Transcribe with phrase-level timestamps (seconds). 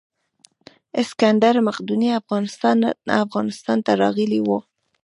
[1.01, 2.09] اسکندر مقدوني
[3.35, 4.49] افغانستان ته راغلی و